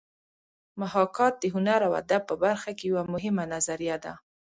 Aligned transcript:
محاکات 0.81 1.33
د 1.39 1.43
هنر 1.55 1.79
او 1.87 1.93
ادب 2.01 2.21
په 2.29 2.35
برخه 2.43 2.71
کې 2.77 2.85
یوه 2.91 3.03
مهمه 3.13 3.43
نظریه 3.53 3.97
ده 4.03 4.13